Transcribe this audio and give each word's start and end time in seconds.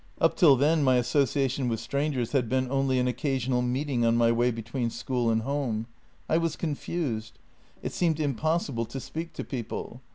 Up 0.19 0.35
till 0.35 0.55
then 0.55 0.83
my 0.83 0.95
association 0.95 1.69
with 1.69 1.79
strangers 1.79 2.31
had 2.31 2.49
been 2.49 2.71
only 2.71 2.97
an 2.97 3.07
occasional 3.07 3.61
meeting 3.61 4.03
on 4.03 4.17
my 4.17 4.31
way 4.31 4.49
be 4.49 4.63
tween 4.63 4.89
school 4.89 5.29
and 5.29 5.43
home. 5.43 5.85
I 6.27 6.39
was 6.39 6.55
confused; 6.55 7.37
it 7.83 7.91
seemed 7.93 8.19
impossible 8.19 8.85
to 8.85 8.99
speak 8.99 9.33
to 9.33 9.43
people. 9.43 10.01